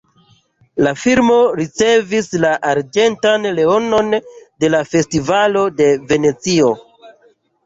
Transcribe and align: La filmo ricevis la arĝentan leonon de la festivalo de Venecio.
La 0.85 0.93
filmo 1.01 1.35
ricevis 1.59 2.29
la 2.45 2.53
arĝentan 2.71 3.45
leonon 3.59 4.11
de 4.17 4.73
la 4.77 4.81
festivalo 4.95 5.63
de 5.83 5.93
Venecio. 6.15 6.73